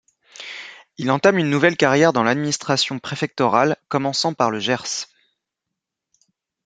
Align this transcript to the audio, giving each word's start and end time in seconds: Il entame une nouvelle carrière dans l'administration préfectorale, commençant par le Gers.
Il 0.97 1.11
entame 1.11 1.37
une 1.37 1.51
nouvelle 1.51 1.77
carrière 1.77 2.11
dans 2.11 2.23
l'administration 2.23 2.97
préfectorale, 2.97 3.77
commençant 3.87 4.33
par 4.33 4.49
le 4.49 4.57
Gers. 4.57 5.05